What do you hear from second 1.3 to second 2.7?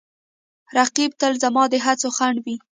زما د هڅو خنډ وي